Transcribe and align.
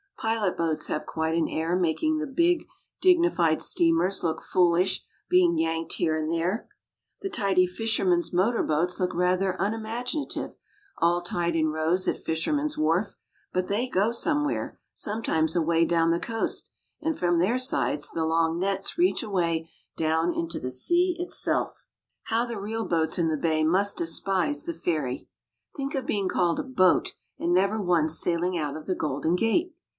Pilot 0.17 0.55
boats 0.57 0.85
have 0.87 1.05
quite 1.07 1.33
an 1.35 1.47
air 1.47 1.75
making 1.75 2.17
the 2.17 2.25
big, 2.27 2.67
dignified 3.01 3.61
steamers 3.61 4.23
look 4.23 4.41
foolish 4.41 5.03
being 5.29 5.57
yanked 5.57 5.93
here 5.93 6.15
and 6.15 6.31
there. 6.31 6.67
The 7.21 7.29
tidy 7.29 7.65
fisherman's 7.67 8.31
motor 8.33 8.61
boats 8.61 8.99
look 8.99 9.13
rather 9.15 9.55
unimaginative, 9.59 10.57
all 10.99 11.21
tied 11.21 11.55
in 11.55 11.67
rows 11.69 12.07
at 12.07 12.19
Fisherman's 12.19 12.77
Wharf, 12.77 13.15
but 13.51 13.67
they 13.67 13.87
go 13.87 14.11
somewhere, 14.11 14.79
sometimes 14.93 15.55
away 15.55 15.85
down 15.85 16.11
the 16.11 16.19
coast 16.19 16.69
and 16.99 17.17
from 17.17 17.37
their 17.39 17.57
sides 17.59 18.09
the 18.11 18.25
long 18.25 18.59
nets 18.59 18.97
reach 18.99 19.23
away 19.23 19.69
down 19.97 20.33
into 20.33 20.59
the 20.59 20.71
sea 20.71 21.15
itself. 21.19 21.83
How 22.25 22.45
the 22.45 22.59
real 22.59 22.85
boats 22.85 23.17
in 23.17 23.27
the 23.27 23.37
bay 23.37 23.63
must 23.63 23.97
despise 23.97 24.65
the 24.65 24.73
ferry. 24.73 25.27
Think 25.75 25.95
of 25.95 26.07
being 26.07 26.27
called 26.27 26.59
a 26.59 26.63
boat 26.63 27.13
and 27.39 27.53
never 27.53 27.81
once 27.81 28.19
sailing 28.19 28.55
out 28.57 28.75
of 28.75 28.85
the 28.85 28.95
Golden 28.95 29.35
Gate. 29.35 29.75